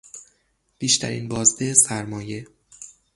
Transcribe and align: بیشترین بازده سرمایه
بیشترین 0.79 1.27
بازده 1.27 1.73
سرمایه 1.73 2.47